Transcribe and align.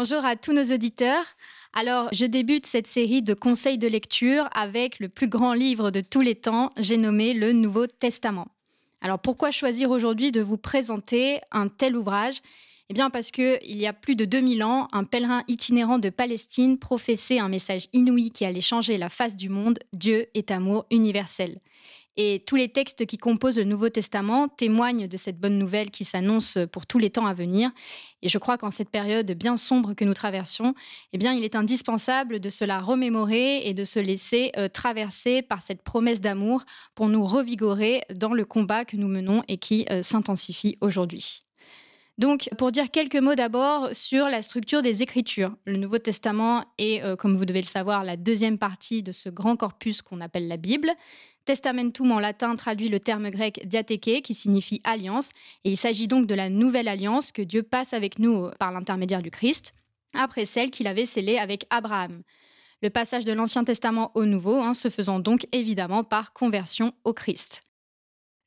Bonjour 0.00 0.24
à 0.24 0.36
tous 0.36 0.52
nos 0.52 0.72
auditeurs. 0.72 1.24
Alors, 1.72 2.08
je 2.12 2.24
débute 2.24 2.66
cette 2.66 2.86
série 2.86 3.20
de 3.20 3.34
conseils 3.34 3.78
de 3.78 3.88
lecture 3.88 4.48
avec 4.52 5.00
le 5.00 5.08
plus 5.08 5.26
grand 5.26 5.54
livre 5.54 5.90
de 5.90 6.00
tous 6.00 6.20
les 6.20 6.36
temps, 6.36 6.70
j'ai 6.76 6.96
nommé 6.96 7.34
le 7.34 7.52
Nouveau 7.52 7.88
Testament. 7.88 8.46
Alors, 9.00 9.18
pourquoi 9.18 9.50
choisir 9.50 9.90
aujourd'hui 9.90 10.30
de 10.30 10.40
vous 10.40 10.56
présenter 10.56 11.40
un 11.50 11.66
tel 11.66 11.96
ouvrage? 11.96 12.42
Eh 12.90 12.94
bien, 12.94 13.10
parce 13.10 13.32
qu'il 13.32 13.58
y 13.64 13.88
a 13.88 13.92
plus 13.92 14.14
de 14.14 14.24
2000 14.24 14.62
ans, 14.62 14.86
un 14.92 15.02
pèlerin 15.02 15.42
itinérant 15.48 15.98
de 15.98 16.10
Palestine 16.10 16.78
professait 16.78 17.40
un 17.40 17.48
message 17.48 17.88
inouï 17.92 18.30
qui 18.30 18.44
allait 18.44 18.60
changer 18.60 18.98
la 18.98 19.08
face 19.08 19.34
du 19.34 19.48
monde 19.48 19.80
Dieu 19.92 20.28
est 20.32 20.52
amour 20.52 20.86
universel. 20.92 21.58
Et 22.20 22.42
tous 22.44 22.56
les 22.56 22.68
textes 22.68 23.06
qui 23.06 23.16
composent 23.16 23.58
le 23.58 23.64
Nouveau 23.64 23.90
Testament 23.90 24.48
témoignent 24.48 25.06
de 25.06 25.16
cette 25.16 25.38
bonne 25.38 25.56
nouvelle 25.56 25.92
qui 25.92 26.04
s'annonce 26.04 26.58
pour 26.72 26.84
tous 26.84 26.98
les 26.98 27.10
temps 27.10 27.28
à 27.28 27.32
venir. 27.32 27.70
Et 28.22 28.28
je 28.28 28.38
crois 28.38 28.58
qu'en 28.58 28.72
cette 28.72 28.90
période 28.90 29.30
bien 29.30 29.56
sombre 29.56 29.94
que 29.94 30.04
nous 30.04 30.14
traversions, 30.14 30.74
eh 31.12 31.18
bien, 31.18 31.32
il 31.32 31.44
est 31.44 31.54
indispensable 31.54 32.40
de 32.40 32.50
se 32.50 32.64
la 32.64 32.80
remémorer 32.80 33.68
et 33.68 33.72
de 33.72 33.84
se 33.84 34.00
laisser 34.00 34.50
euh, 34.56 34.66
traverser 34.66 35.42
par 35.42 35.62
cette 35.62 35.82
promesse 35.82 36.20
d'amour 36.20 36.64
pour 36.96 37.08
nous 37.08 37.24
revigorer 37.24 38.02
dans 38.12 38.34
le 38.34 38.44
combat 38.44 38.84
que 38.84 38.96
nous 38.96 39.06
menons 39.06 39.44
et 39.46 39.58
qui 39.58 39.86
euh, 39.88 40.02
s'intensifie 40.02 40.76
aujourd'hui. 40.80 41.44
Donc, 42.18 42.48
pour 42.58 42.72
dire 42.72 42.90
quelques 42.90 43.14
mots 43.14 43.36
d'abord 43.36 43.90
sur 43.92 44.28
la 44.28 44.42
structure 44.42 44.82
des 44.82 45.04
Écritures. 45.04 45.54
Le 45.66 45.76
Nouveau 45.76 45.98
Testament 45.98 46.64
est, 46.76 47.00
euh, 47.04 47.14
comme 47.14 47.36
vous 47.36 47.44
devez 47.44 47.60
le 47.60 47.66
savoir, 47.66 48.02
la 48.02 48.16
deuxième 48.16 48.58
partie 48.58 49.04
de 49.04 49.12
ce 49.12 49.28
grand 49.28 49.54
corpus 49.54 50.02
qu'on 50.02 50.20
appelle 50.20 50.48
la 50.48 50.56
Bible. 50.56 50.90
Testamentum 51.48 52.12
en 52.12 52.18
latin 52.18 52.56
traduit 52.56 52.90
le 52.90 53.00
terme 53.00 53.30
grec 53.30 53.66
diatheke 53.66 54.20
qui 54.22 54.34
signifie 54.34 54.82
alliance 54.84 55.30
et 55.64 55.70
il 55.70 55.78
s'agit 55.78 56.06
donc 56.06 56.26
de 56.26 56.34
la 56.34 56.50
nouvelle 56.50 56.88
alliance 56.88 57.32
que 57.32 57.40
Dieu 57.40 57.62
passe 57.62 57.94
avec 57.94 58.18
nous 58.18 58.50
par 58.58 58.70
l'intermédiaire 58.70 59.22
du 59.22 59.30
Christ 59.30 59.72
après 60.12 60.44
celle 60.44 60.70
qu'il 60.70 60.86
avait 60.86 61.06
scellée 61.06 61.38
avec 61.38 61.64
Abraham. 61.70 62.20
Le 62.82 62.90
passage 62.90 63.24
de 63.24 63.32
l'Ancien 63.32 63.64
Testament 63.64 64.12
au 64.14 64.26
Nouveau 64.26 64.56
hein, 64.56 64.74
se 64.74 64.90
faisant 64.90 65.20
donc 65.20 65.46
évidemment 65.52 66.04
par 66.04 66.34
conversion 66.34 66.92
au 67.04 67.14
Christ. 67.14 67.62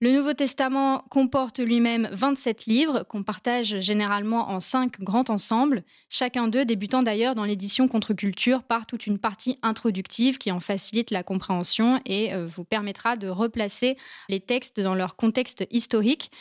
Le 0.03 0.11
Nouveau 0.11 0.33
Testament 0.33 1.05
comporte 1.11 1.59
lui-même 1.59 2.09
27 2.11 2.66
livres 2.66 3.03
qu'on 3.03 3.21
partage 3.21 3.81
généralement 3.81 4.49
en 4.49 4.59
cinq 4.59 4.99
grands 4.99 5.30
ensembles, 5.30 5.83
chacun 6.09 6.47
d'eux 6.47 6.66
débutant 6.66 7.03
d'ailleurs 7.03 7.35
dans 7.35 7.44
l'édition 7.44 7.88
contre-culture 7.88 8.63
par 8.63 8.88
toute 8.88 9.05
une 9.05 9.19
partie 9.19 9.59
introductive 9.61 10.39
qui 10.39 10.52
en 10.52 10.59
facilite 10.59 11.11
la 11.11 11.22
compréhension 11.22 12.02
et 12.07 12.33
euh, 12.33 12.47
vous 12.47 12.63
permettra 12.63 13.16
de 13.16 13.27
replacer 13.27 13.95
les 14.27 14.39
textes 14.39 14.79
dans 14.79 14.95
leur 14.95 15.16
contexte 15.16 15.67
historique. 15.69 16.31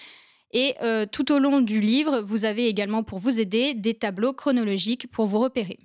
Et 0.53 0.75
euh, 0.81 1.05
tout 1.05 1.31
au 1.31 1.39
long 1.39 1.61
du 1.61 1.83
livre, 1.83 2.23
vous 2.23 2.47
avez 2.47 2.67
également 2.67 3.03
pour 3.03 3.19
vous 3.19 3.41
aider 3.41 3.75
des 3.75 3.93
tableaux 3.93 4.33
chronologiques 4.33 5.11
pour 5.11 5.27
vous 5.27 5.39
repérer. 5.39 5.79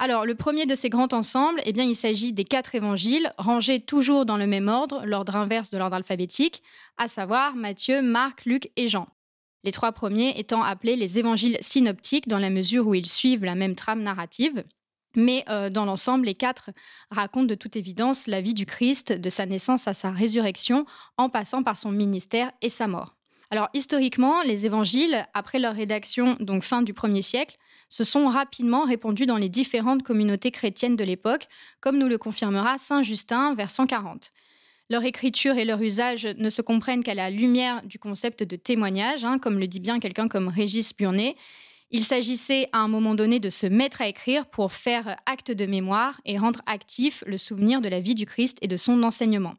Alors, 0.00 0.24
le 0.24 0.36
premier 0.36 0.64
de 0.64 0.76
ces 0.76 0.90
grands 0.90 1.12
ensembles, 1.12 1.60
eh 1.64 1.72
bien, 1.72 1.82
il 1.82 1.96
s'agit 1.96 2.32
des 2.32 2.44
quatre 2.44 2.76
évangiles, 2.76 3.32
rangés 3.36 3.80
toujours 3.80 4.26
dans 4.26 4.36
le 4.36 4.46
même 4.46 4.68
ordre, 4.68 5.04
l'ordre 5.04 5.34
inverse 5.34 5.70
de 5.70 5.78
l'ordre 5.78 5.96
alphabétique, 5.96 6.62
à 6.98 7.08
savoir 7.08 7.56
Matthieu, 7.56 8.00
Marc, 8.00 8.44
Luc 8.44 8.70
et 8.76 8.88
Jean. 8.88 9.08
Les 9.64 9.72
trois 9.72 9.90
premiers 9.90 10.38
étant 10.38 10.62
appelés 10.62 10.94
les 10.94 11.18
évangiles 11.18 11.58
synoptiques 11.60 12.28
dans 12.28 12.38
la 12.38 12.48
mesure 12.48 12.86
où 12.86 12.94
ils 12.94 13.06
suivent 13.06 13.44
la 13.44 13.56
même 13.56 13.74
trame 13.74 14.02
narrative. 14.02 14.62
Mais 15.16 15.44
euh, 15.48 15.68
dans 15.68 15.84
l'ensemble, 15.84 16.26
les 16.26 16.34
quatre 16.34 16.70
racontent 17.10 17.46
de 17.46 17.56
toute 17.56 17.74
évidence 17.74 18.28
la 18.28 18.40
vie 18.40 18.54
du 18.54 18.66
Christ, 18.66 19.12
de 19.12 19.30
sa 19.30 19.46
naissance 19.46 19.88
à 19.88 19.94
sa 19.94 20.12
résurrection, 20.12 20.86
en 21.16 21.28
passant 21.28 21.64
par 21.64 21.76
son 21.76 21.90
ministère 21.90 22.52
et 22.62 22.68
sa 22.68 22.86
mort. 22.86 23.16
Alors 23.50 23.68
historiquement, 23.74 24.42
les 24.42 24.64
évangiles, 24.64 25.26
après 25.34 25.58
leur 25.58 25.74
rédaction, 25.74 26.36
donc 26.38 26.62
fin 26.62 26.82
du 26.82 26.92
1er 26.92 27.22
siècle, 27.22 27.56
se 27.88 28.04
sont 28.04 28.28
rapidement 28.28 28.84
répandus 28.84 29.26
dans 29.26 29.36
les 29.36 29.48
différentes 29.48 30.02
communautés 30.02 30.50
chrétiennes 30.50 30.96
de 30.96 31.04
l'époque, 31.04 31.48
comme 31.80 31.98
nous 31.98 32.08
le 32.08 32.18
confirmera 32.18 32.78
Saint 32.78 33.02
Justin 33.02 33.54
vers 33.54 33.70
140. 33.70 34.32
Leur 34.90 35.04
écriture 35.04 35.58
et 35.58 35.66
leur 35.66 35.82
usage 35.82 36.24
ne 36.24 36.48
se 36.48 36.62
comprennent 36.62 37.02
qu'à 37.02 37.14
la 37.14 37.30
lumière 37.30 37.82
du 37.84 37.98
concept 37.98 38.42
de 38.42 38.56
témoignage, 38.56 39.24
hein, 39.24 39.38
comme 39.38 39.58
le 39.58 39.68
dit 39.68 39.80
bien 39.80 40.00
quelqu'un 40.00 40.28
comme 40.28 40.48
Régis 40.48 40.96
Burnet. 40.96 41.36
Il 41.90 42.04
s'agissait 42.04 42.68
à 42.72 42.78
un 42.78 42.88
moment 42.88 43.14
donné 43.14 43.38
de 43.38 43.50
se 43.50 43.66
mettre 43.66 44.00
à 44.00 44.08
écrire 44.08 44.46
pour 44.46 44.72
faire 44.72 45.16
acte 45.26 45.50
de 45.50 45.66
mémoire 45.66 46.20
et 46.24 46.38
rendre 46.38 46.62
actif 46.66 47.22
le 47.26 47.36
souvenir 47.36 47.80
de 47.80 47.88
la 47.88 48.00
vie 48.00 48.14
du 48.14 48.24
Christ 48.24 48.58
et 48.62 48.68
de 48.68 48.76
son 48.76 49.02
enseignement. 49.02 49.54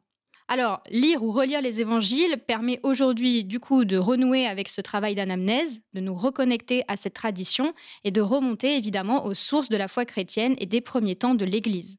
Alors, 0.51 0.81
lire 0.89 1.21
ou 1.23 1.31
relire 1.31 1.61
les 1.61 1.79
évangiles 1.79 2.39
permet 2.47 2.79
aujourd'hui 2.81 3.43
du 3.45 3.59
coup 3.59 3.85
de 3.85 3.97
renouer 3.97 4.47
avec 4.47 4.67
ce 4.67 4.81
travail 4.81 5.13
d'anamnèse, 5.13 5.81
de 5.93 6.01
nous 6.01 6.15
reconnecter 6.15 6.83
à 6.87 6.95
cette 6.95 7.13
tradition 7.13 7.73
et 8.03 8.09
de 8.09 8.19
remonter 8.19 8.75
évidemment 8.75 9.25
aux 9.25 9.35
sources 9.35 9.69
de 9.69 9.77
la 9.77 9.87
foi 9.87 10.05
chrétienne 10.05 10.55
et 10.57 10.65
des 10.65 10.81
premiers 10.81 11.15
temps 11.15 11.35
de 11.35 11.45
l'Église. 11.45 11.98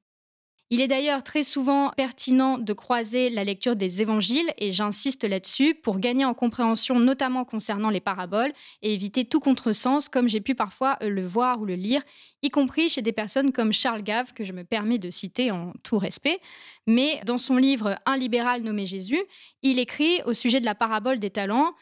Il 0.72 0.80
est 0.80 0.86
d'ailleurs 0.86 1.24
très 1.24 1.42
souvent 1.42 1.90
pertinent 1.96 2.56
de 2.56 2.72
croiser 2.72 3.28
la 3.28 3.42
lecture 3.42 3.74
des 3.74 4.02
évangiles, 4.02 4.52
et 4.56 4.70
j'insiste 4.70 5.24
là-dessus, 5.24 5.74
pour 5.74 5.98
gagner 5.98 6.24
en 6.24 6.32
compréhension 6.32 7.00
notamment 7.00 7.44
concernant 7.44 7.90
les 7.90 7.98
paraboles 7.98 8.52
et 8.82 8.94
éviter 8.94 9.24
tout 9.24 9.40
contresens 9.40 10.08
comme 10.08 10.28
j'ai 10.28 10.40
pu 10.40 10.54
parfois 10.54 10.96
euh, 11.02 11.08
le 11.08 11.26
voir 11.26 11.60
ou 11.60 11.64
le 11.64 11.74
lire, 11.74 12.02
y 12.42 12.50
compris 12.50 12.88
chez 12.88 13.02
des 13.02 13.10
personnes 13.10 13.50
comme 13.50 13.72
Charles 13.72 14.04
Gave, 14.04 14.32
que 14.32 14.44
je 14.44 14.52
me 14.52 14.62
permets 14.62 14.98
de 14.98 15.10
citer 15.10 15.50
en 15.50 15.72
tout 15.82 15.98
respect. 15.98 16.38
Mais 16.86 17.20
dans 17.26 17.38
son 17.38 17.56
livre 17.56 17.96
Un 18.06 18.16
libéral 18.16 18.62
nommé 18.62 18.86
Jésus, 18.86 19.20
il 19.62 19.80
écrit 19.80 20.22
au 20.24 20.34
sujet 20.34 20.60
de 20.60 20.66
la 20.66 20.76
parabole 20.76 21.18
des 21.18 21.30
talents, 21.30 21.74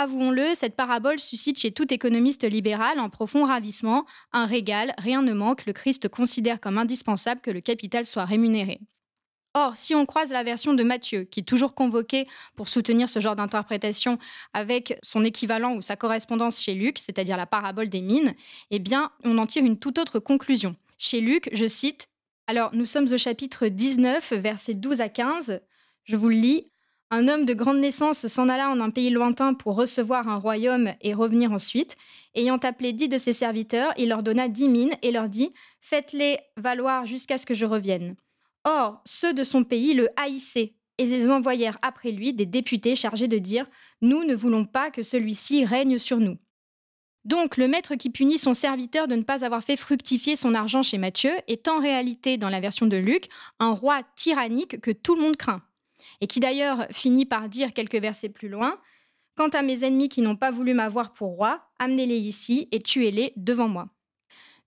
Avouons-le, 0.00 0.54
cette 0.54 0.76
parabole 0.76 1.20
suscite 1.20 1.58
chez 1.58 1.72
tout 1.72 1.92
économiste 1.92 2.44
libéral 2.44 2.98
un 2.98 3.10
profond 3.10 3.44
ravissement, 3.44 4.06
un 4.32 4.46
régal, 4.46 4.94
rien 4.96 5.20
ne 5.20 5.34
manque, 5.34 5.66
le 5.66 5.74
Christ 5.74 6.08
considère 6.08 6.58
comme 6.58 6.78
indispensable 6.78 7.42
que 7.42 7.50
le 7.50 7.60
capital 7.60 8.06
soit 8.06 8.24
rémunéré. 8.24 8.80
Or, 9.52 9.76
si 9.76 9.94
on 9.94 10.06
croise 10.06 10.32
la 10.32 10.42
version 10.42 10.72
de 10.72 10.82
Matthieu, 10.82 11.24
qui 11.24 11.40
est 11.40 11.42
toujours 11.42 11.74
convoqué 11.74 12.26
pour 12.56 12.70
soutenir 12.70 13.10
ce 13.10 13.20
genre 13.20 13.36
d'interprétation 13.36 14.18
avec 14.54 14.98
son 15.02 15.22
équivalent 15.22 15.76
ou 15.76 15.82
sa 15.82 15.96
correspondance 15.96 16.62
chez 16.62 16.72
Luc, 16.72 16.96
c'est-à-dire 16.98 17.36
la 17.36 17.44
parabole 17.44 17.90
des 17.90 18.00
mines, 18.00 18.34
eh 18.70 18.78
bien, 18.78 19.12
on 19.22 19.36
en 19.36 19.44
tire 19.44 19.66
une 19.66 19.78
toute 19.78 19.98
autre 19.98 20.18
conclusion. 20.18 20.76
Chez 20.96 21.20
Luc, 21.20 21.50
je 21.52 21.66
cite 21.66 22.08
Alors, 22.46 22.70
nous 22.72 22.86
sommes 22.86 23.12
au 23.12 23.18
chapitre 23.18 23.66
19, 23.66 24.32
versets 24.32 24.72
12 24.72 25.02
à 25.02 25.10
15. 25.10 25.60
Je 26.04 26.16
vous 26.16 26.30
le 26.30 26.36
lis. 26.36 26.69
Un 27.12 27.26
homme 27.26 27.44
de 27.44 27.54
grande 27.54 27.80
naissance 27.80 28.28
s'en 28.28 28.48
alla 28.48 28.70
en 28.70 28.78
un 28.78 28.90
pays 28.90 29.10
lointain 29.10 29.52
pour 29.52 29.74
recevoir 29.74 30.28
un 30.28 30.36
royaume 30.36 30.92
et 31.00 31.12
revenir 31.12 31.50
ensuite. 31.50 31.96
Ayant 32.36 32.58
appelé 32.58 32.92
dix 32.92 33.08
de 33.08 33.18
ses 33.18 33.32
serviteurs, 33.32 33.92
il 33.96 34.10
leur 34.10 34.22
donna 34.22 34.46
dix 34.46 34.68
mines 34.68 34.94
et 35.02 35.10
leur 35.10 35.28
dit 35.28 35.52
Faites-les 35.80 36.38
valoir 36.56 37.06
jusqu'à 37.06 37.36
ce 37.36 37.46
que 37.46 37.54
je 37.54 37.64
revienne. 37.64 38.14
Or, 38.62 39.00
ceux 39.04 39.34
de 39.34 39.42
son 39.42 39.64
pays 39.64 39.94
le 39.94 40.08
haïssaient, 40.14 40.74
et 40.98 41.04
ils 41.04 41.32
envoyèrent 41.32 41.78
après 41.82 42.12
lui 42.12 42.32
des 42.32 42.46
députés 42.46 42.94
chargés 42.94 43.26
de 43.26 43.38
dire 43.38 43.66
Nous 44.02 44.22
ne 44.22 44.34
voulons 44.36 44.64
pas 44.64 44.92
que 44.92 45.02
celui-ci 45.02 45.64
règne 45.64 45.98
sur 45.98 46.18
nous. 46.18 46.38
Donc, 47.24 47.56
le 47.56 47.66
maître 47.66 47.96
qui 47.96 48.10
punit 48.10 48.38
son 48.38 48.54
serviteur 48.54 49.08
de 49.08 49.16
ne 49.16 49.24
pas 49.24 49.44
avoir 49.44 49.64
fait 49.64 49.76
fructifier 49.76 50.36
son 50.36 50.54
argent 50.54 50.84
chez 50.84 50.96
Matthieu 50.96 51.32
est 51.48 51.66
en 51.66 51.80
réalité, 51.80 52.38
dans 52.38 52.48
la 52.48 52.60
version 52.60 52.86
de 52.86 52.96
Luc, 52.96 53.28
un 53.58 53.72
roi 53.72 54.02
tyrannique 54.14 54.80
que 54.80 54.92
tout 54.92 55.16
le 55.16 55.22
monde 55.22 55.36
craint 55.36 55.62
et 56.20 56.26
qui 56.26 56.40
d'ailleurs 56.40 56.86
finit 56.90 57.26
par 57.26 57.48
dire 57.48 57.72
quelques 57.72 58.00
versets 58.00 58.28
plus 58.28 58.48
loin 58.48 58.78
Quant 59.36 59.48
à 59.48 59.62
mes 59.62 59.84
ennemis 59.84 60.10
qui 60.10 60.20
n'ont 60.20 60.36
pas 60.36 60.50
voulu 60.50 60.74
m'avoir 60.74 61.14
pour 61.14 61.30
roi, 61.30 61.62
amenez-les 61.78 62.18
ici 62.18 62.68
et 62.72 62.80
tuez-les 62.80 63.32
devant 63.36 63.68
moi. 63.68 63.88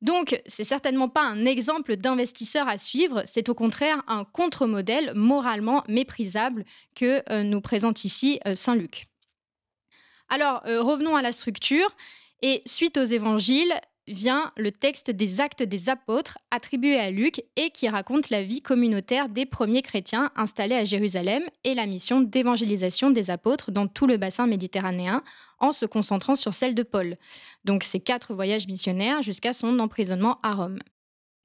Donc, 0.02 0.42
c'est 0.48 0.64
certainement 0.64 1.10
pas 1.10 1.22
un 1.22 1.46
exemple 1.46 1.96
d'investisseur 1.96 2.68
à 2.68 2.78
suivre, 2.78 3.24
c'est 3.28 3.50
au 3.50 3.54
contraire 3.54 4.02
un 4.08 4.26
contre-modèle 4.26 5.14
moralement 5.16 5.84
méprisable 5.88 6.66
que 6.96 7.22
euh, 7.32 7.44
nous 7.44 7.62
présente 7.62 8.04
ici 8.04 8.40
euh, 8.48 8.56
Saint 8.56 8.76
Luc. 8.76 9.06
Alors, 10.28 10.64
euh, 10.66 10.82
revenons 10.82 11.16
à 11.16 11.22
la 11.22 11.32
structure. 11.32 11.96
Et 12.42 12.62
suite 12.66 12.98
aux 12.98 13.06
évangiles, 13.06 13.74
vient 14.08 14.52
le 14.58 14.72
texte 14.72 15.12
des 15.12 15.40
actes 15.40 15.64
des 15.64 15.90
apôtres 15.90 16.38
attribué 16.52 16.98
à 16.98 17.10
Luc 17.10 17.44
et 17.56 17.70
qui 17.70 17.88
raconte 17.88 18.30
la 18.30 18.44
vie 18.44 18.62
communautaire 18.62 19.30
des 19.30 19.46
premiers 19.46 19.82
chrétiens 19.82 20.32
installés 20.36 20.76
à 20.76 20.86
Jérusalem 20.86 21.44
et 21.64 21.74
la 21.74 21.86
mission 21.86 22.22
d'évangélisation 22.22 23.12
des 23.12 23.30
apôtres 23.30 23.72
dans 23.72 23.88
tout 23.88 24.08
le 24.08 24.18
bassin 24.18 24.48
méditerranéen 24.48 25.24
en 25.60 25.72
se 25.72 25.86
concentrant 25.86 26.36
sur 26.36 26.54
celle 26.54 26.76
de 26.76 26.84
Paul. 26.84 27.18
Donc 27.64 27.84
ces 27.84 28.00
quatre 28.00 28.34
voyages 28.34 28.68
missionnaires 28.68 29.22
jusqu'à 29.22 29.54
son 29.54 29.80
emprisonnement 29.80 30.40
à 30.44 30.54
Rome. 30.54 30.80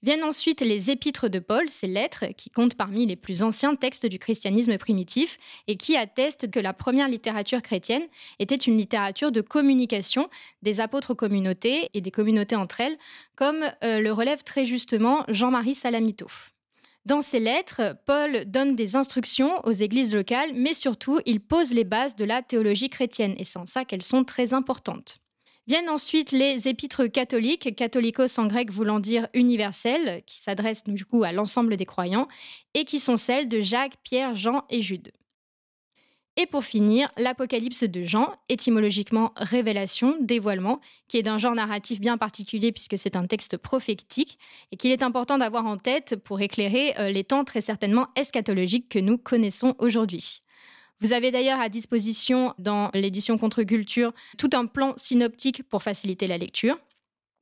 Viennent 0.03 0.23
ensuite 0.23 0.61
les 0.61 0.93
épîtres 0.93 1.29
de 1.29 1.41
Paul, 1.41 1.69
ces 1.69 1.89
lettres 1.89 2.27
qui 2.37 2.50
comptent 2.50 2.77
parmi 2.77 3.05
les 3.05 3.17
plus 3.17 3.43
anciens 3.43 3.75
textes 3.75 4.06
du 4.06 4.21
christianisme 4.21 4.79
primitif 4.79 5.39
et 5.67 5.77
qui 5.77 5.97
attestent 5.97 6.50
que 6.50 6.61
la 6.61 6.73
première 6.73 7.09
littérature 7.09 7.62
chrétienne 7.62 8.06
était 8.39 8.55
une 8.55 8.77
littérature 8.77 9.33
de 9.33 9.41
communication 9.41 10.29
des 10.62 10.81
apôtres 10.81 11.11
aux 11.11 11.17
communautés 11.17 11.91
et 11.95 12.00
des 12.00 12.12
communautés 12.12 12.55
entre 12.55 12.81
elles, 12.81 12.97
comme 13.35 13.65
euh, 13.83 13.99
le 13.99 14.12
relève 14.12 14.45
très 14.45 14.67
justement 14.67 15.25
Jean-Marie 15.27 15.75
Salamito. 15.75 16.29
Dans 17.05 17.23
ces 17.23 17.41
lettres, 17.41 17.97
Paul 18.06 18.44
donne 18.44 18.77
des 18.77 18.94
instructions 18.94 19.61
aux 19.65 19.73
églises 19.73 20.15
locales, 20.15 20.53
mais 20.55 20.75
surtout 20.75 21.21
il 21.27 21.41
pose 21.41 21.73
les 21.73 21.85
bases 21.85 22.15
de 22.15 22.25
la 22.25 22.43
théologie 22.43 22.89
chrétienne, 22.89 23.35
et 23.39 23.44
c'est 23.44 23.59
en 23.59 23.67
ça 23.67 23.85
qu'elles 23.85 24.05
sont 24.05 24.23
très 24.23 24.55
importantes. 24.55 25.21
Viennent 25.69 25.91
ensuite 25.91 26.32
les 26.32 26.67
épîtres 26.67 27.06
catholiques, 27.09 27.76
catholicos 27.76 28.38
en 28.38 28.47
grec 28.47 28.70
voulant 28.70 29.00
dire 29.00 29.29
universel, 29.35 30.23
qui 30.25 30.38
s'adressent 30.38 30.85
du 30.85 31.05
à 31.23 31.32
l'ensemble 31.32 31.76
des 31.76 31.85
croyants, 31.85 32.26
et 32.73 32.87
qui 32.87 32.99
sont 32.99 33.19
celles 33.19 33.50
de 33.50 33.61
Jacques, 33.61 33.99
Pierre, 34.03 34.35
Jean 34.35 34.65
et 34.70 34.81
Jude. 34.81 35.12
Et 36.38 36.47
pour 36.47 36.65
finir, 36.65 37.12
l'Apocalypse 37.19 37.82
de 37.82 38.05
Jean, 38.05 38.32
étymologiquement 38.49 39.32
révélation, 39.37 40.17
dévoilement, 40.20 40.81
qui 41.06 41.19
est 41.19 41.23
d'un 41.23 41.37
genre 41.37 41.55
narratif 41.55 42.00
bien 42.00 42.17
particulier 42.17 42.73
puisque 42.73 42.97
c'est 42.97 43.17
un 43.17 43.26
texte 43.26 43.59
prophétique 43.59 44.38
et 44.73 44.76
qu'il 44.79 44.91
est 44.91 45.03
important 45.03 45.37
d'avoir 45.37 45.67
en 45.67 45.76
tête 45.76 46.17
pour 46.17 46.41
éclairer 46.41 46.94
euh, 46.99 47.11
les 47.11 47.25
temps 47.25 47.44
très 47.44 47.61
certainement 47.61 48.06
eschatologiques 48.17 48.88
que 48.88 49.00
nous 49.00 49.19
connaissons 49.19 49.75
aujourd'hui. 49.81 50.43
Vous 51.00 51.12
avez 51.12 51.31
d'ailleurs 51.31 51.61
à 51.61 51.69
disposition 51.69 52.55
dans 52.59 52.91
l'édition 52.93 53.39
Contre-Culture 53.39 54.12
tout 54.37 54.50
un 54.55 54.67
plan 54.67 54.95
synoptique 54.97 55.62
pour 55.69 55.83
faciliter 55.83 56.27
la 56.27 56.39
lecture. 56.39 56.79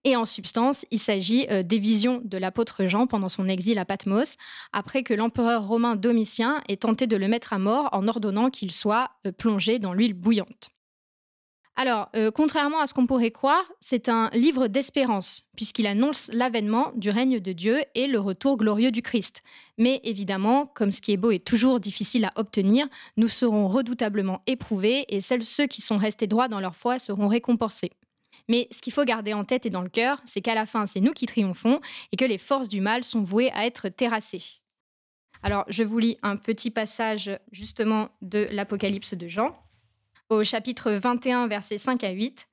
Et 0.04 0.14
en 0.14 0.24
substance, 0.24 0.86
il 0.92 1.00
s'agit 1.00 1.48
euh, 1.50 1.64
des 1.64 1.80
visions 1.80 2.20
de 2.24 2.38
l'apôtre 2.38 2.86
Jean 2.86 3.08
pendant 3.08 3.28
son 3.28 3.48
exil 3.48 3.78
à 3.78 3.84
Patmos, 3.84 4.36
après 4.72 5.02
que 5.02 5.14
l'empereur 5.14 5.66
romain 5.66 5.96
Domitien 5.96 6.62
ait 6.68 6.76
tenté 6.76 7.08
de 7.08 7.16
le 7.16 7.26
mettre 7.26 7.52
à 7.52 7.58
mort 7.58 7.88
en 7.90 8.06
ordonnant 8.06 8.50
qu'il 8.50 8.70
soit 8.70 9.10
euh, 9.26 9.32
plongé 9.32 9.80
dans 9.80 9.94
l'huile 9.94 10.14
bouillante. 10.14 10.70
Alors, 11.78 12.08
euh, 12.16 12.30
contrairement 12.30 12.80
à 12.80 12.86
ce 12.86 12.94
qu'on 12.94 13.06
pourrait 13.06 13.30
croire, 13.30 13.64
c'est 13.80 14.08
un 14.08 14.30
livre 14.32 14.66
d'espérance, 14.66 15.44
puisqu'il 15.56 15.86
annonce 15.86 16.30
l'avènement 16.32 16.90
du 16.96 17.10
règne 17.10 17.38
de 17.38 17.52
Dieu 17.52 17.82
et 17.94 18.06
le 18.06 18.18
retour 18.18 18.56
glorieux 18.56 18.90
du 18.90 19.02
Christ. 19.02 19.42
Mais 19.76 20.00
évidemment, 20.02 20.64
comme 20.64 20.90
ce 20.90 21.02
qui 21.02 21.12
est 21.12 21.18
beau 21.18 21.32
est 21.32 21.44
toujours 21.44 21.78
difficile 21.78 22.24
à 22.24 22.32
obtenir, 22.36 22.88
nous 23.18 23.28
serons 23.28 23.68
redoutablement 23.68 24.40
éprouvés 24.46 25.04
et 25.10 25.20
seuls 25.20 25.42
ceux 25.42 25.66
qui 25.66 25.82
sont 25.82 25.98
restés 25.98 26.26
droits 26.26 26.48
dans 26.48 26.60
leur 26.60 26.76
foi 26.76 26.98
seront 26.98 27.28
récompensés. 27.28 27.92
Mais 28.48 28.68
ce 28.70 28.80
qu'il 28.80 28.94
faut 28.94 29.04
garder 29.04 29.34
en 29.34 29.44
tête 29.44 29.66
et 29.66 29.70
dans 29.70 29.82
le 29.82 29.90
cœur, 29.90 30.22
c'est 30.24 30.40
qu'à 30.40 30.54
la 30.54 30.64
fin, 30.64 30.86
c'est 30.86 31.00
nous 31.00 31.12
qui 31.12 31.26
triomphons 31.26 31.80
et 32.10 32.16
que 32.16 32.24
les 32.24 32.38
forces 32.38 32.70
du 32.70 32.80
mal 32.80 33.04
sont 33.04 33.22
vouées 33.22 33.50
à 33.52 33.66
être 33.66 33.90
terrassées. 33.90 34.60
Alors, 35.42 35.66
je 35.68 35.82
vous 35.82 35.98
lis 35.98 36.16
un 36.22 36.36
petit 36.36 36.70
passage 36.70 37.30
justement 37.52 38.08
de 38.22 38.48
l'Apocalypse 38.50 39.12
de 39.12 39.28
Jean 39.28 39.54
au 40.28 40.44
chapitre 40.44 40.92
21, 40.92 41.46
versets 41.46 41.78
5 41.78 42.04
à 42.04 42.10
8. 42.10 42.48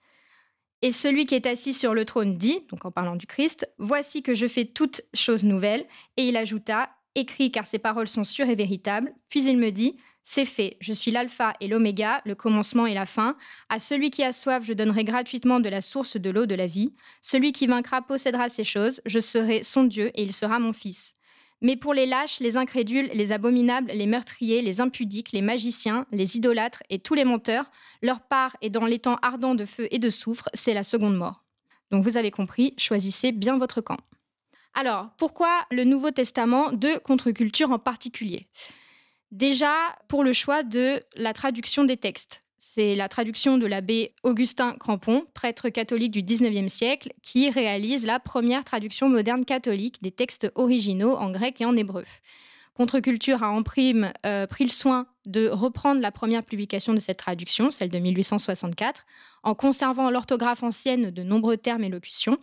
Et 0.82 0.92
celui 0.92 1.26
qui 1.26 1.36
est 1.36 1.46
assis 1.46 1.74
sur 1.74 1.94
le 1.94 2.04
trône 2.04 2.36
dit, 2.36 2.60
donc 2.70 2.84
en 2.86 2.92
parlant 2.92 3.16
du 3.16 3.26
Christ, 3.26 3.70
Voici 3.78 4.22
que 4.22 4.36
je 4.36 4.48
fais 4.48 4.66
toutes 4.66 5.02
choses 5.14 5.46
nouvelles. 5.46 5.86
Et 6.18 6.28
il 6.28 6.36
ajouta, 6.36 6.90
Écris 7.16 7.52
car 7.52 7.66
ces 7.66 7.80
paroles 7.80 8.08
sont 8.08 8.24
sûres 8.24 8.50
et 8.50 8.56
véritables. 8.56 9.14
Puis 9.30 9.46
il 9.46 9.58
me 9.58 9.72
dit, 9.72 9.96
C'est 10.24 10.46
fait, 10.46 10.78
je 10.82 10.92
suis 10.92 11.12
l'alpha 11.12 11.54
et 11.62 11.68
l'oméga, 11.68 12.22
le 12.26 12.36
commencement 12.36 12.86
et 12.86 12.94
la 12.94 13.06
fin. 13.06 13.38
À 13.70 13.80
celui 13.80 14.12
qui 14.12 14.24
a 14.24 14.34
soif, 14.34 14.64
je 14.66 14.74
donnerai 14.74 15.04
gratuitement 15.04 15.60
de 15.60 15.70
la 15.70 15.82
source 15.82 16.18
de 16.18 16.30
l'eau 16.30 16.46
de 16.46 16.56
la 16.56 16.68
vie. 16.68 16.94
Celui 17.22 17.54
qui 17.54 17.68
vaincra 17.68 18.02
possédera 18.02 18.50
ces 18.50 18.64
choses, 18.64 19.00
je 19.06 19.20
serai 19.20 19.64
son 19.64 19.84
Dieu 19.84 20.12
et 20.16 20.24
il 20.24 20.34
sera 20.34 20.60
mon 20.60 20.74
fils. 20.74 21.14
Mais 21.64 21.78
pour 21.78 21.94
les 21.94 22.06
lâches, 22.06 22.42
les 22.42 22.58
incrédules, 22.58 23.10
les 23.14 23.32
abominables, 23.32 23.90
les 23.94 24.06
meurtriers, 24.06 24.62
les 24.62 24.82
impudiques, 24.82 25.32
les 25.32 25.42
magiciens, 25.42 26.06
les 26.12 26.36
idolâtres 26.36 26.84
et 26.90 27.00
tous 27.00 27.14
les 27.14 27.24
menteurs, 27.24 27.72
leur 28.02 28.20
part 28.20 28.58
est 28.62 28.70
dans 28.70 28.86
les 28.86 29.00
temps 29.00 29.18
ardents 29.22 29.56
de 29.56 29.64
feu 29.64 29.88
et 29.90 29.98
de 29.98 30.10
soufre, 30.10 30.50
c'est 30.54 30.74
la 30.74 30.84
seconde 30.84 31.16
mort. 31.16 31.46
Donc 31.90 32.04
vous 32.04 32.18
avez 32.18 32.32
compris, 32.32 32.74
choisissez 32.78 33.32
bien 33.32 33.58
votre 33.58 33.80
camp. 33.80 33.98
Alors, 34.74 35.12
pourquoi 35.18 35.66
le 35.72 35.86
Nouveau 35.86 36.12
Testament 36.12 36.74
de 36.74 36.98
contre-culture 36.98 37.72
en 37.72 37.80
particulier? 37.80 38.48
Déjà, 39.32 39.74
pour 40.10 40.24
le 40.24 40.34
choix 40.34 40.64
de 40.64 41.02
la 41.16 41.32
traduction 41.32 41.86
des 41.86 41.98
textes. 41.98 42.43
C'est 42.66 42.96
la 42.96 43.10
traduction 43.10 43.58
de 43.58 43.68
l'abbé 43.68 44.16
Augustin 44.24 44.78
Crampon, 44.80 45.26
prêtre 45.34 45.68
catholique 45.68 46.12
du 46.12 46.24
XIXe 46.24 46.72
siècle, 46.72 47.12
qui 47.22 47.50
réalise 47.50 48.06
la 48.06 48.22
première 48.22 48.64
traduction 48.64 49.10
moderne 49.10 49.44
catholique 49.44 50.02
des 50.02 50.12
textes 50.12 50.50
originaux 50.56 51.12
en 51.12 51.30
grec 51.30 51.60
et 51.60 51.66
en 51.66 51.76
hébreu. 51.76 52.06
Contre-culture 52.74 53.44
a 53.44 53.50
en 53.50 53.64
prime 53.64 54.14
euh, 54.26 54.48
pris 54.48 54.64
le 54.64 54.70
soin 54.70 55.08
de 55.26 55.50
reprendre 55.50 56.00
la 56.00 56.12
première 56.12 56.44
publication 56.44 56.94
de 56.94 57.00
cette 57.00 57.18
traduction, 57.18 57.70
celle 57.70 57.90
de 57.90 58.00
1864, 58.00 59.06
en 59.44 59.56
conservant 59.56 60.10
l'orthographe 60.10 60.64
ancienne 60.64 61.12
de 61.12 61.22
nombreux 61.22 61.58
termes 61.58 61.84
et 61.84 61.90
locutions, 61.90 62.38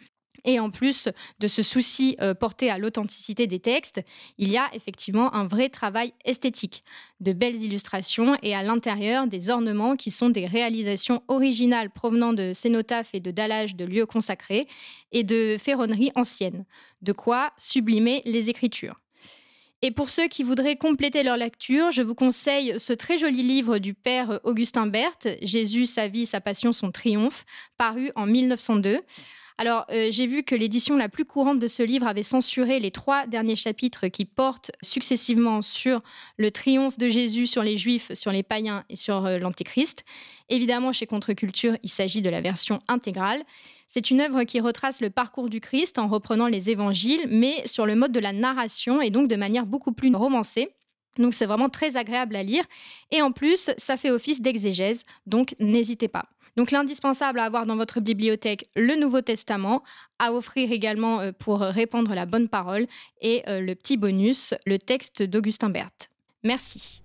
et 0.44 0.60
en 0.60 0.70
plus 0.70 1.08
de 1.38 1.48
ce 1.48 1.62
souci 1.62 2.16
euh, 2.20 2.34
porté 2.34 2.70
à 2.70 2.78
l'authenticité 2.78 3.46
des 3.46 3.60
textes, 3.60 4.00
il 4.38 4.48
y 4.48 4.56
a 4.56 4.68
effectivement 4.74 5.34
un 5.34 5.46
vrai 5.46 5.68
travail 5.68 6.12
esthétique, 6.24 6.84
de 7.20 7.32
belles 7.32 7.62
illustrations 7.62 8.36
et 8.42 8.54
à 8.54 8.62
l'intérieur 8.62 9.26
des 9.26 9.50
ornements 9.50 9.96
qui 9.96 10.10
sont 10.10 10.30
des 10.30 10.46
réalisations 10.46 11.22
originales 11.28 11.90
provenant 11.90 12.32
de 12.32 12.52
cénotaphes 12.52 13.14
et 13.14 13.20
de 13.20 13.30
dallages 13.30 13.76
de 13.76 13.84
lieux 13.84 14.06
consacrés 14.06 14.66
et 15.12 15.24
de 15.24 15.56
ferronneries 15.58 16.12
anciennes, 16.14 16.64
de 17.02 17.12
quoi 17.12 17.52
sublimer 17.58 18.22
les 18.24 18.50
écritures. 18.50 19.00
Et 19.82 19.90
pour 19.90 20.10
ceux 20.10 20.28
qui 20.28 20.42
voudraient 20.42 20.76
compléter 20.76 21.22
leur 21.22 21.38
lecture, 21.38 21.90
je 21.90 22.02
vous 22.02 22.14
conseille 22.14 22.78
ce 22.78 22.92
très 22.92 23.16
joli 23.16 23.42
livre 23.42 23.78
du 23.78 23.94
père 23.94 24.38
Augustin 24.44 24.86
Berthe, 24.86 25.28
Jésus, 25.40 25.86
sa 25.86 26.06
vie, 26.06 26.26
sa 26.26 26.40
passion, 26.42 26.72
son 26.74 26.90
triomphe, 26.90 27.46
paru 27.78 28.12
en 28.14 28.26
1902. 28.26 29.00
Alors, 29.58 29.84
euh, 29.90 30.08
j'ai 30.10 30.26
vu 30.26 30.42
que 30.42 30.54
l'édition 30.54 30.96
la 30.96 31.08
plus 31.08 31.24
courante 31.24 31.58
de 31.58 31.68
ce 31.68 31.82
livre 31.82 32.06
avait 32.06 32.22
censuré 32.22 32.80
les 32.80 32.90
trois 32.90 33.26
derniers 33.26 33.56
chapitres 33.56 34.08
qui 34.08 34.24
portent 34.24 34.70
successivement 34.82 35.62
sur 35.62 36.02
le 36.38 36.50
triomphe 36.50 36.98
de 36.98 37.08
Jésus 37.08 37.46
sur 37.46 37.62
les 37.62 37.76
Juifs, 37.76 38.12
sur 38.14 38.32
les 38.32 38.42
païens 38.42 38.84
et 38.88 38.96
sur 38.96 39.26
euh, 39.26 39.38
l'Antéchrist. 39.38 40.04
Évidemment, 40.48 40.92
chez 40.92 41.06
Contre-Culture, 41.06 41.76
il 41.82 41.90
s'agit 41.90 42.22
de 42.22 42.30
la 42.30 42.40
version 42.40 42.80
intégrale. 42.88 43.42
C'est 43.86 44.10
une 44.10 44.20
œuvre 44.20 44.44
qui 44.44 44.60
retrace 44.60 45.00
le 45.00 45.10
parcours 45.10 45.50
du 45.50 45.60
Christ 45.60 45.98
en 45.98 46.06
reprenant 46.06 46.46
les 46.46 46.70
évangiles, 46.70 47.26
mais 47.28 47.66
sur 47.66 47.86
le 47.86 47.96
mode 47.96 48.12
de 48.12 48.20
la 48.20 48.32
narration 48.32 49.00
et 49.00 49.10
donc 49.10 49.28
de 49.28 49.36
manière 49.36 49.66
beaucoup 49.66 49.92
plus 49.92 50.14
romancée. 50.14 50.70
Donc 51.18 51.34
c'est 51.34 51.46
vraiment 51.46 51.68
très 51.68 51.96
agréable 51.96 52.36
à 52.36 52.42
lire. 52.42 52.64
Et 53.10 53.22
en 53.22 53.32
plus, 53.32 53.70
ça 53.76 53.96
fait 53.96 54.10
office 54.10 54.40
d'exégèse, 54.40 55.04
donc 55.26 55.54
n'hésitez 55.58 56.08
pas. 56.08 56.26
Donc 56.56 56.70
l'indispensable 56.70 57.38
à 57.38 57.44
avoir 57.44 57.66
dans 57.66 57.76
votre 57.76 58.00
bibliothèque, 58.00 58.68
le 58.76 58.96
Nouveau 58.96 59.20
Testament, 59.20 59.82
à 60.18 60.32
offrir 60.32 60.72
également 60.72 61.20
euh, 61.20 61.32
pour 61.32 61.60
répandre 61.60 62.14
la 62.14 62.26
bonne 62.26 62.48
parole, 62.48 62.86
et 63.20 63.42
euh, 63.48 63.60
le 63.60 63.74
petit 63.74 63.96
bonus, 63.96 64.54
le 64.66 64.78
texte 64.78 65.22
d'Augustin 65.22 65.70
Berthe. 65.70 66.10
Merci. 66.42 67.02